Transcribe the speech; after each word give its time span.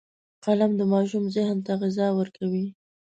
قلم 0.43 0.71
د 0.79 0.81
ماشوم 0.93 1.23
ذهن 1.35 1.57
ته 1.65 1.73
غذا 1.81 2.07
ورکوي 2.17 2.65